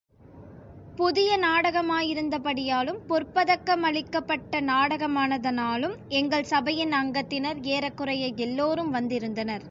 புதிய 0.95 1.37
நாடகமாயிருந்தபடியாலும் 1.37 2.97
பொற்பதக்க 3.07 3.75
மளிக்கப்பட்ட 3.75 4.61
நாடகமானதனாலும், 4.61 5.95
எங்கள் 6.09 6.43
சபையின் 6.43 6.91
அங்கத்தினர் 6.91 7.61
ஏறக்குறைய 7.63 8.27
எல்லோரும் 8.37 8.91
வந்திருந்தனர். 8.91 9.59